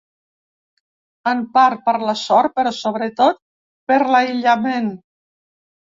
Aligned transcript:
En 1.31 1.43
part, 1.57 1.83
per 1.89 1.95
la 2.07 2.17
sort, 2.23 2.55
però 2.61 2.73
sobretot, 2.79 3.41
per 3.93 4.03
l’aïllament. 4.17 4.93